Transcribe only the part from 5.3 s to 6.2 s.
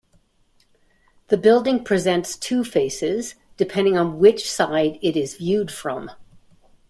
viewed from.